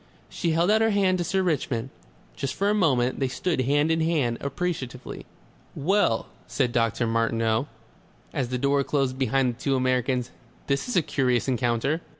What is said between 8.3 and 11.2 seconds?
as the door closed behind the two Americans, "This is a